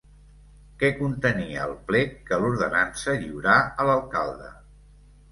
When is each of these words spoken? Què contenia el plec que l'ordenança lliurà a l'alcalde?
Què 0.83 0.87
contenia 0.99 1.65
el 1.67 1.73
plec 1.91 2.15
que 2.29 2.39
l'ordenança 2.43 3.15
lliurà 3.25 3.59
a 3.83 3.85
l'alcalde? 3.91 4.49